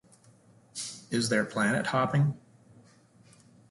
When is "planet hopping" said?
1.45-2.33